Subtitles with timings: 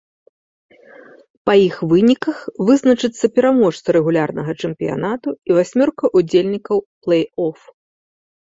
[1.49, 2.37] Па іх выніках
[2.69, 6.77] вызначыцца пераможца рэгулярнага чэмпіянату і васьмёрка ўдзельнікаў
[7.07, 7.59] плэй-оф.